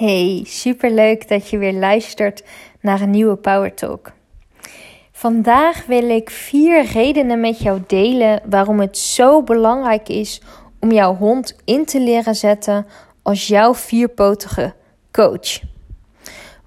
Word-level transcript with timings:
Hey, 0.00 0.42
superleuk 0.46 1.28
dat 1.28 1.48
je 1.48 1.58
weer 1.58 1.72
luistert 1.72 2.42
naar 2.80 3.00
een 3.00 3.10
nieuwe 3.10 3.36
Power 3.36 3.74
Talk. 3.74 4.12
Vandaag 5.12 5.86
wil 5.86 6.10
ik 6.10 6.30
vier 6.30 6.84
redenen 6.84 7.40
met 7.40 7.58
jou 7.58 7.80
delen 7.86 8.40
waarom 8.48 8.80
het 8.80 8.98
zo 8.98 9.42
belangrijk 9.42 10.08
is 10.08 10.42
om 10.78 10.92
jouw 10.92 11.16
hond 11.16 11.56
in 11.64 11.84
te 11.84 12.00
leren 12.00 12.34
zetten 12.34 12.86
als 13.22 13.46
jouw 13.46 13.74
vierpotige 13.74 14.74
coach. 15.12 15.60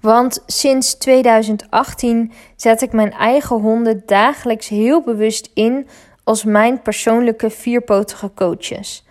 Want 0.00 0.42
sinds 0.46 0.94
2018 0.94 2.32
zet 2.56 2.82
ik 2.82 2.92
mijn 2.92 3.12
eigen 3.12 3.60
honden 3.60 4.02
dagelijks 4.06 4.68
heel 4.68 5.02
bewust 5.02 5.50
in 5.54 5.88
als 6.24 6.44
mijn 6.44 6.82
persoonlijke 6.82 7.50
vierpotige 7.50 8.30
coaches. 8.34 9.04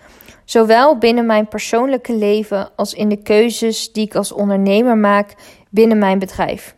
Zowel 0.54 0.97
binnen 0.97 1.25
mijn 1.25 1.47
persoonlijke 1.47 2.13
leven 2.13 2.70
als 2.75 2.93
in 2.93 3.09
de 3.09 3.21
keuzes 3.21 3.91
die 3.91 4.05
ik 4.05 4.15
als 4.15 4.31
ondernemer 4.31 4.97
maak 4.97 5.33
binnen 5.70 5.98
mijn 5.98 6.20
bedrijf. 6.20 6.75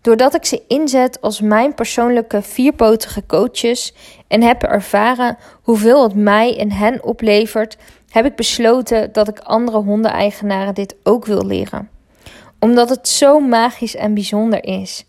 Doordat 0.00 0.34
ik 0.34 0.44
ze 0.44 0.62
inzet 0.68 1.20
als 1.20 1.40
mijn 1.40 1.74
persoonlijke 1.74 2.42
vierpotige 2.42 3.26
coaches 3.26 3.94
en 4.28 4.42
heb 4.42 4.62
ervaren 4.62 5.36
hoeveel 5.62 6.02
het 6.02 6.14
mij 6.14 6.58
en 6.58 6.72
hen 6.72 7.04
oplevert, 7.04 7.76
heb 8.10 8.24
ik 8.24 8.36
besloten 8.36 9.12
dat 9.12 9.28
ik 9.28 9.38
andere 9.38 9.78
hondeneigenaren 9.78 10.74
dit 10.74 10.96
ook 11.02 11.26
wil 11.26 11.46
leren. 11.46 11.90
Omdat 12.58 12.88
het 12.88 13.08
zo 13.08 13.40
magisch 13.40 13.96
en 13.96 14.14
bijzonder 14.14 14.64
is. 14.64 15.04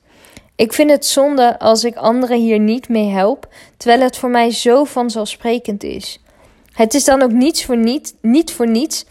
Ik 0.56 0.74
vind 0.74 0.90
het 0.90 1.06
zonde 1.06 1.60
als 1.60 1.84
ik 1.84 1.96
anderen 1.96 2.40
hier 2.40 2.60
niet 2.60 2.90
mee 2.90 3.10
help, 3.10 3.48
terwijl 3.78 4.02
het 4.02 4.18
voor 4.18 4.30
mij 4.30 4.52
zo 4.52 4.84
vanzelfsprekend 4.84 5.84
is. 5.84 6.23
Het 6.74 6.94
is 6.94 7.04
dan 7.04 7.22
ook 7.22 7.32
niets 7.32 7.66
voor 7.66 7.78
niet, 7.78 8.16
niet 8.22 8.52
voor 8.52 8.68
niets 8.68 9.06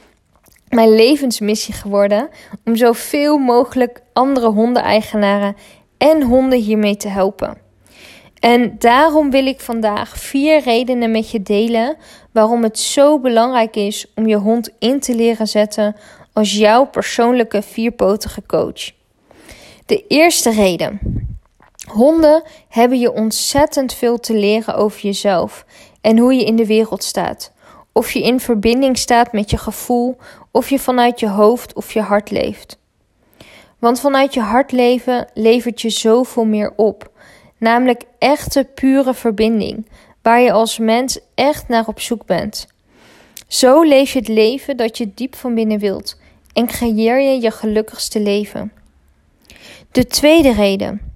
mijn 0.68 0.94
levensmissie 0.94 1.74
geworden 1.74 2.28
om 2.64 2.76
zoveel 2.76 3.38
mogelijk 3.38 4.02
andere 4.12 4.48
hondeneigenaren 4.48 5.56
en 5.98 6.22
honden 6.22 6.58
hiermee 6.58 6.96
te 6.96 7.08
helpen. 7.08 7.56
En 8.38 8.76
daarom 8.78 9.30
wil 9.30 9.46
ik 9.46 9.60
vandaag 9.60 10.18
vier 10.18 10.60
redenen 10.60 11.10
met 11.10 11.30
je 11.30 11.42
delen 11.42 11.96
waarom 12.32 12.62
het 12.62 12.78
zo 12.78 13.18
belangrijk 13.18 13.76
is 13.76 14.12
om 14.14 14.26
je 14.26 14.36
hond 14.36 14.70
in 14.78 15.00
te 15.00 15.14
leren 15.14 15.48
zetten 15.48 15.96
als 16.32 16.52
jouw 16.52 16.86
persoonlijke 16.86 17.62
vierpotige 17.62 18.42
coach. 18.46 18.90
De 19.86 20.06
eerste 20.06 20.50
reden. 20.50 21.00
Honden 21.90 22.42
hebben 22.68 22.98
je 22.98 23.12
ontzettend 23.12 23.94
veel 23.94 24.18
te 24.18 24.34
leren 24.34 24.74
over 24.74 25.00
jezelf 25.00 25.64
en 26.00 26.18
hoe 26.18 26.34
je 26.34 26.44
in 26.44 26.56
de 26.56 26.66
wereld 26.66 27.04
staat. 27.04 27.51
Of 27.92 28.12
je 28.12 28.22
in 28.22 28.40
verbinding 28.40 28.98
staat 28.98 29.32
met 29.32 29.50
je 29.50 29.56
gevoel, 29.56 30.16
of 30.50 30.70
je 30.70 30.78
vanuit 30.78 31.20
je 31.20 31.28
hoofd 31.28 31.74
of 31.74 31.92
je 31.92 32.00
hart 32.00 32.30
leeft. 32.30 32.78
Want 33.78 34.00
vanuit 34.00 34.34
je 34.34 34.40
hart 34.40 34.72
leven 34.72 35.30
levert 35.34 35.80
je 35.80 35.90
zoveel 35.90 36.44
meer 36.44 36.72
op. 36.76 37.10
Namelijk 37.58 38.02
echte, 38.18 38.68
pure 38.74 39.14
verbinding, 39.14 39.88
waar 40.22 40.40
je 40.40 40.52
als 40.52 40.78
mens 40.78 41.18
echt 41.34 41.68
naar 41.68 41.86
op 41.86 42.00
zoek 42.00 42.26
bent. 42.26 42.66
Zo 43.48 43.82
leef 43.82 44.12
je 44.12 44.18
het 44.18 44.28
leven 44.28 44.76
dat 44.76 44.98
je 44.98 45.10
diep 45.14 45.34
van 45.34 45.54
binnen 45.54 45.78
wilt 45.78 46.20
en 46.52 46.66
creëer 46.66 47.20
je 47.20 47.40
je 47.40 47.50
gelukkigste 47.50 48.20
leven. 48.20 48.72
De 49.92 50.06
tweede 50.06 50.52
reden. 50.52 51.11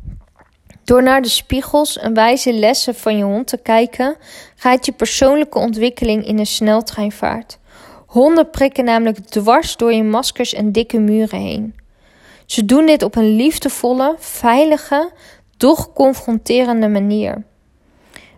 Door 0.87 1.03
naar 1.03 1.23
de 1.23 1.29
spiegels 1.29 1.99
en 1.99 2.15
wijze 2.15 2.53
lessen 2.53 2.95
van 2.95 3.17
je 3.17 3.25
hond 3.25 3.47
te 3.47 3.57
kijken, 3.57 4.17
gaat 4.57 4.87
je 4.87 4.93
persoonlijke 4.93 5.59
ontwikkeling 5.59 6.27
in 6.27 6.39
een 6.39 6.47
sneltreinvaart. 6.47 7.59
Honden 8.07 8.51
prikken 8.51 8.85
namelijk 8.85 9.19
dwars 9.19 9.77
door 9.77 9.93
je 9.93 10.03
maskers 10.03 10.55
en 10.55 10.73
dikke 10.73 10.99
muren 10.99 11.41
heen. 11.41 11.75
Ze 12.45 12.65
doen 12.65 12.87
dit 12.87 13.03
op 13.03 13.17
een 13.17 13.37
liefdevolle, 13.37 14.15
veilige, 14.19 15.11
doch 15.57 15.93
confronterende 15.93 16.89
manier. 16.89 17.45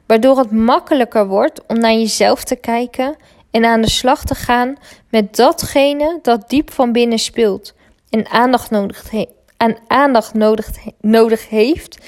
Waardoor 0.06 0.38
het 0.38 0.50
makkelijker 0.50 1.26
wordt 1.26 1.66
om 1.66 1.78
naar 1.78 1.92
jezelf 1.92 2.44
te 2.44 2.56
kijken 2.56 3.16
en 3.50 3.64
aan 3.64 3.80
de 3.80 3.90
slag 3.90 4.24
te 4.24 4.34
gaan 4.34 4.76
met 5.10 5.36
datgene 5.36 6.18
dat 6.22 6.48
diep 6.48 6.72
van 6.72 6.92
binnen 6.92 7.18
speelt 7.18 7.74
en 8.10 8.28
aandacht 8.28 8.70
nodig, 8.70 9.04
aan 9.56 9.76
aandacht 9.86 10.34
nodig, 10.34 10.68
nodig 11.00 11.48
heeft 11.48 11.98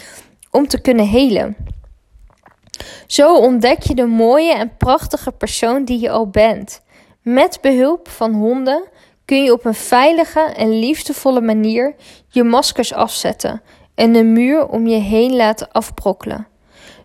om 0.51 0.69
te 0.69 0.81
kunnen 0.81 1.07
helen. 1.07 1.57
Zo 3.07 3.37
ontdek 3.37 3.83
je 3.83 3.95
de 3.95 4.07
mooie 4.07 4.55
en 4.55 4.77
prachtige 4.77 5.33
persoon 5.33 5.85
die 5.85 6.01
je 6.01 6.11
al 6.11 6.29
bent. 6.29 6.83
Met 7.23 7.59
behulp 7.61 8.09
van 8.09 8.35
honden 8.35 8.89
kun 9.25 9.43
je 9.43 9.53
op 9.53 9.65
een 9.65 9.75
veilige 9.75 10.41
en 10.41 10.79
liefdevolle 10.79 11.41
manier 11.41 11.95
je 12.29 12.45
maskers 12.45 12.93
afzetten 12.93 13.63
en 13.95 14.13
de 14.13 14.23
muur 14.23 14.69
om 14.69 14.87
je 14.87 14.99
heen 14.99 15.37
laten 15.37 15.73
afbrokkelen. 15.73 16.47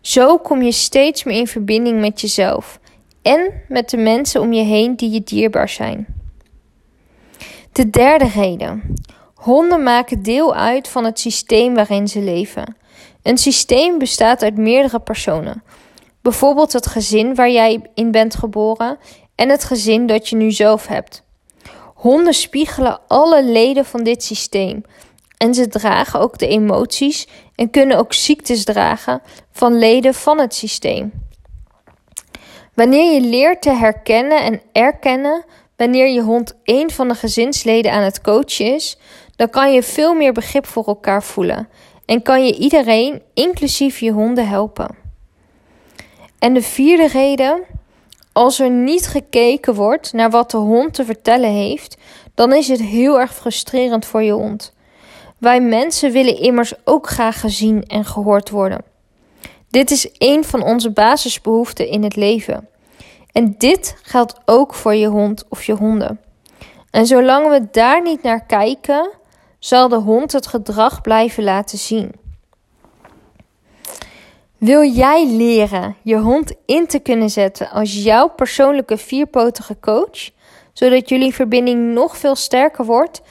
Zo 0.02 0.38
kom 0.38 0.62
je 0.62 0.72
steeds 0.72 1.24
meer 1.24 1.38
in 1.38 1.48
verbinding 1.48 2.00
met 2.00 2.22
jezelf 2.22 2.80
en 3.22 3.62
met 3.68 3.90
de 3.90 3.98
mensen 3.98 4.42
om 4.42 4.54
je 4.54 4.64
heen 4.64 4.96
die 4.96 5.10
je 5.10 5.24
dierbaar 5.24 5.70
zijn. 5.70 6.06
De 7.72 7.90
derde 7.90 8.28
reden. 8.28 8.96
Honden 9.34 9.84
maken 9.84 10.24
deel 10.24 10.56
uit 10.56 10.88
van 10.88 11.06
het 11.06 11.20
systeem 11.20 11.76
waarin 11.76 12.08
ze 12.08 12.20
leven. 12.20 12.78
Een 13.24 13.38
systeem 13.38 13.98
bestaat 13.98 14.44
uit 14.44 14.58
meerdere 14.58 15.00
personen. 15.00 15.64
Bijvoorbeeld 16.22 16.74
het 16.74 16.88
gezin 16.88 17.36
waar 17.36 17.52
jij 17.52 17.90
in 17.94 18.12
bent 18.12 18.36
geboren 18.36 18.98
en 19.36 19.50
het 19.50 19.64
gezin 19.64 20.08
dat 20.08 20.30
je 20.30 20.36
nu 20.36 20.52
zelf 20.52 20.88
hebt. 20.88 21.24
Honden 21.96 22.34
spiegelen 22.34 23.00
alle 23.08 23.44
leden 23.44 23.86
van 23.86 24.04
dit 24.04 24.24
systeem 24.24 24.84
en 25.38 25.54
ze 25.54 25.68
dragen 25.68 26.20
ook 26.20 26.38
de 26.38 26.48
emoties 26.48 27.28
en 27.56 27.70
kunnen 27.70 27.98
ook 27.98 28.14
ziektes 28.14 28.64
dragen 28.64 29.22
van 29.52 29.78
leden 29.78 30.14
van 30.14 30.40
het 30.40 30.56
systeem. 30.56 31.12
Wanneer 32.74 33.14
je 33.14 33.22
leert 33.22 33.62
te 33.62 33.72
herkennen 33.72 34.44
en 34.44 34.62
erkennen 34.72 35.46
wanneer 35.76 36.08
je 36.08 36.22
hond 36.22 36.54
een 36.64 36.92
van 36.92 37.08
de 37.08 37.16
gezinsleden 37.16 37.92
aan 37.92 38.04
het 38.04 38.22
coachen 38.22 38.74
is, 38.74 38.98
dan 39.36 39.50
kan 39.50 39.74
je 39.74 39.84
veel 39.84 40.14
meer 40.14 40.34
begrip 40.34 40.66
voor 40.66 40.86
elkaar 40.86 41.24
voelen 41.24 41.68
en 42.06 42.22
kan 42.22 42.46
je 42.46 42.56
iedereen, 42.56 43.22
inclusief 43.34 44.00
je 44.00 44.12
honden, 44.12 44.48
helpen. 44.48 44.96
En 46.40 46.54
de 46.54 46.62
vierde 46.62 47.08
reden, 47.08 47.64
als 48.32 48.60
er 48.60 48.70
niet 48.70 49.08
gekeken 49.08 49.74
wordt 49.76 50.14
naar 50.14 50.30
wat 50.30 50.52
de 50.52 50.58
hond 50.58 50.94
te 50.94 51.06
vertellen 51.06 51.52
heeft, 51.52 51.98
dan 52.34 52.54
is 52.54 52.68
het 52.68 52.82
heel 52.82 53.20
erg 53.20 53.36
frustrerend 53.36 54.06
voor 54.06 54.24
je 54.24 54.32
hond. 54.32 54.74
Wij 55.38 55.62
mensen 55.62 56.12
willen 56.12 56.38
immers 56.38 56.74
ook 56.84 57.10
graag 57.10 57.40
gezien 57.40 57.84
en 57.84 58.06
gehoord 58.06 58.50
worden. 58.50 58.84
Dit 59.70 59.92
is 59.92 60.10
een 60.18 60.44
van 60.44 60.64
onze 60.64 60.92
basisbehoeften 60.92 61.88
in 61.88 62.04
het 62.04 62.16
leven. 62.16 62.68
En 63.32 63.56
dit 63.58 63.96
geldt 64.02 64.36
ook 64.46 64.74
voor 64.74 64.96
je 64.96 65.08
hond 65.08 65.44
of 65.50 65.64
je 65.64 65.74
honden. 65.74 66.20
En 66.92 67.06
zolang 67.06 67.50
we 67.50 67.68
daar 67.72 68.02
niet 68.02 68.24
naar 68.24 68.46
kijken, 68.46 69.10
zal 69.66 69.90
de 69.90 69.96
hond 69.96 70.32
het 70.32 70.48
gedrag 70.48 71.02
blijven 71.02 71.44
laten 71.44 71.78
zien. 71.78 72.12
Wil 74.58 74.84
jij 74.84 75.28
leren 75.28 75.96
je 76.02 76.18
hond 76.18 76.54
in 76.66 76.88
te 76.88 77.00
kunnen 77.00 77.30
zetten 77.30 77.70
als 77.70 78.04
jouw 78.04 78.28
persoonlijke 78.28 78.98
vierpotige 78.98 79.78
coach, 79.80 80.30
zodat 80.74 81.10
jullie 81.10 81.34
verbinding 81.34 81.94
nog 81.94 82.18
veel 82.18 82.36
sterker 82.36 82.86
wordt 82.86 83.22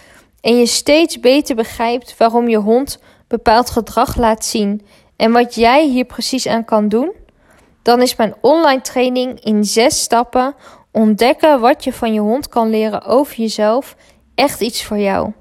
en 0.41 0.59
je 0.59 0.67
steeds 0.67 1.21
beter 1.21 1.57
begrijpt 1.57 2.17
waarom 2.17 2.49
je 2.49 2.59
hond 2.59 2.99
bepaald 3.29 3.71
gedrag 3.71 4.17
laat 4.17 4.45
zien 4.45 4.87
en 5.17 5.33
wat 5.33 5.55
jij 5.55 5.87
hier 5.87 6.05
precies 6.05 6.47
aan 6.47 6.65
kan 6.65 6.89
doen? 6.89 7.13
Dan 7.83 8.03
is 8.03 8.17
mijn 8.17 8.35
online 8.41 8.81
training 8.81 9.41
in 9.41 9.65
zes 9.65 10.01
stappen 10.01 10.55
ontdekken 10.93 11.61
wat 11.61 11.85
je 11.85 11.93
van 11.93 12.13
je 12.13 12.21
hond 12.21 12.49
kan 12.49 12.71
leren 12.71 13.03
over 13.05 13.37
jezelf 13.37 13.97
echt 14.35 14.61
iets 14.61 14.85
voor 14.85 14.99
jou. 14.99 15.33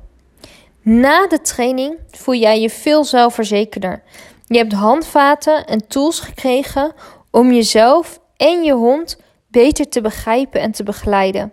Na 0.83 1.27
de 1.27 1.41
training 1.41 2.00
voel 2.12 2.35
jij 2.35 2.62
je 2.62 2.69
veel 2.69 3.03
zelfverzekerder. 3.03 4.03
Je 4.47 4.57
hebt 4.57 4.74
handvaten 4.74 5.65
en 5.65 5.88
tools 5.88 6.19
gekregen 6.19 6.94
om 7.31 7.51
jezelf 7.51 8.19
en 8.38 8.63
je 8.63 8.74
hond 8.74 9.18
beter 9.47 9.89
te 9.89 10.01
begrijpen 10.01 10.62
en 10.62 10.71
te 10.71 10.83
begeleiden. 10.83 11.51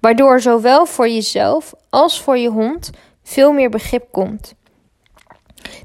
Waardoor 0.00 0.40
zowel 0.40 0.86
voor 0.86 1.08
jezelf 1.08 1.74
als 1.90 2.20
voor 2.20 2.38
je 2.38 2.48
hond 2.48 2.90
veel 3.22 3.52
meer 3.52 3.70
begrip 3.70 4.06
komt. 4.10 4.54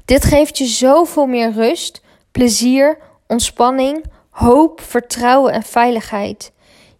Dit 0.04 0.24
geeft 0.24 0.58
je 0.58 0.66
zoveel 0.66 1.26
meer 1.26 1.52
rust, 1.52 2.02
plezier, 2.30 2.98
ontspanning, 3.26 4.04
hoop, 4.30 4.80
vertrouwen 4.80 5.52
en 5.52 5.62
veiligheid. 5.62 6.52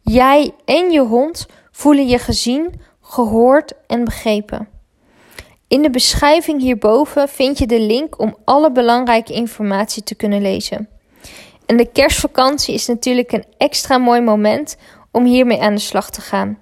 Jij 0.02 0.54
en 0.64 0.90
je 0.90 1.00
hond 1.00 1.46
voelen 1.70 2.06
je 2.06 2.18
gezien, 2.18 2.80
gehoord 3.00 3.72
en 3.86 4.04
begrepen. 4.04 4.71
In 5.72 5.82
de 5.82 5.90
beschrijving 5.90 6.60
hierboven 6.60 7.28
vind 7.28 7.58
je 7.58 7.66
de 7.66 7.80
link 7.80 8.20
om 8.20 8.36
alle 8.44 8.72
belangrijke 8.72 9.32
informatie 9.32 10.02
te 10.02 10.14
kunnen 10.14 10.42
lezen. 10.42 10.88
En 11.66 11.76
de 11.76 11.92
kerstvakantie 11.92 12.74
is 12.74 12.86
natuurlijk 12.86 13.32
een 13.32 13.44
extra 13.58 13.98
mooi 13.98 14.20
moment 14.20 14.76
om 15.10 15.24
hiermee 15.24 15.60
aan 15.60 15.74
de 15.74 15.80
slag 15.80 16.10
te 16.10 16.20
gaan. 16.20 16.58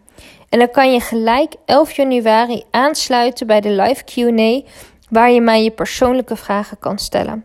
En 0.48 0.58
dan 0.58 0.70
kan 0.70 0.92
je 0.92 1.00
gelijk 1.00 1.54
11 1.64 1.92
januari 1.92 2.62
aansluiten 2.70 3.46
bij 3.46 3.60
de 3.60 3.70
live 3.70 4.04
QA, 4.04 4.70
waar 5.08 5.30
je 5.30 5.40
mij 5.40 5.62
je 5.62 5.70
persoonlijke 5.70 6.36
vragen 6.36 6.78
kan 6.78 6.98
stellen. 6.98 7.44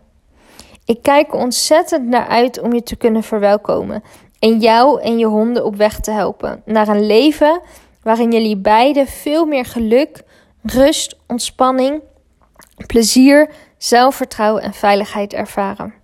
Ik 0.84 1.02
kijk 1.02 1.32
er 1.32 1.38
ontzettend 1.38 2.06
naar 2.06 2.26
uit 2.26 2.60
om 2.60 2.72
je 2.72 2.82
te 2.82 2.96
kunnen 2.96 3.22
verwelkomen 3.22 4.02
en 4.38 4.58
jou 4.58 5.00
en 5.00 5.18
je 5.18 5.26
honden 5.26 5.64
op 5.64 5.76
weg 5.76 6.00
te 6.00 6.10
helpen 6.10 6.62
naar 6.64 6.88
een 6.88 7.06
leven 7.06 7.60
waarin 8.02 8.32
jullie 8.32 8.56
beiden 8.56 9.06
veel 9.06 9.46
meer 9.46 9.64
geluk, 9.64 10.22
rust, 10.66 11.16
ontspanning, 11.26 12.00
plezier, 12.86 13.50
zelfvertrouwen 13.78 14.62
en 14.62 14.74
veiligheid 14.74 15.32
ervaren. 15.32 15.94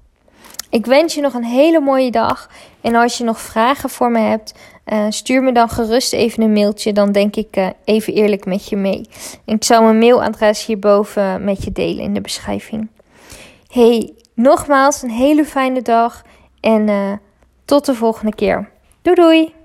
Ik 0.70 0.86
wens 0.86 1.14
je 1.14 1.20
nog 1.20 1.34
een 1.34 1.44
hele 1.44 1.80
mooie 1.80 2.10
dag. 2.10 2.50
En 2.80 2.94
als 2.94 3.18
je 3.18 3.24
nog 3.24 3.40
vragen 3.40 3.90
voor 3.90 4.10
me 4.10 4.18
hebt, 4.18 4.54
uh, 4.86 5.06
stuur 5.08 5.42
me 5.42 5.52
dan 5.52 5.68
gerust 5.68 6.12
even 6.12 6.42
een 6.42 6.52
mailtje. 6.52 6.92
Dan 6.92 7.12
denk 7.12 7.36
ik 7.36 7.56
uh, 7.56 7.68
even 7.84 8.14
eerlijk 8.14 8.44
met 8.44 8.68
je 8.68 8.76
mee. 8.76 9.08
Ik 9.44 9.64
zal 9.64 9.82
mijn 9.82 9.98
mailadres 9.98 10.66
hierboven 10.66 11.44
met 11.44 11.64
je 11.64 11.72
delen 11.72 12.04
in 12.04 12.14
de 12.14 12.20
beschrijving. 12.20 12.88
Hey, 13.68 14.14
nogmaals 14.34 15.02
een 15.02 15.10
hele 15.10 15.44
fijne 15.44 15.82
dag. 15.82 16.22
En 16.60 16.88
uh, 16.88 17.12
tot 17.64 17.86
de 17.86 17.94
volgende 17.94 18.34
keer. 18.34 18.70
Doei 19.02 19.16
doei! 19.16 19.61